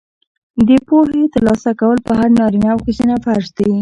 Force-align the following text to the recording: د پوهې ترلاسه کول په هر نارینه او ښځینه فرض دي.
د 0.67 0.69
پوهې 0.87 1.23
ترلاسه 1.33 1.71
کول 1.79 1.97
په 2.07 2.11
هر 2.19 2.29
نارینه 2.39 2.69
او 2.73 2.79
ښځینه 2.85 3.15
فرض 3.25 3.47
دي. 3.57 3.69